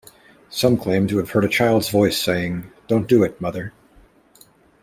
Some 0.49 0.77
claim 0.77 1.05
to 1.09 1.19
have 1.19 1.29
heard 1.29 1.45
a 1.45 1.47
child's 1.47 1.89
voice 1.91 2.19
saying 2.19 2.71
Don't 2.87 3.07
do 3.07 3.21
it, 3.21 3.39
Mother! 3.39 3.71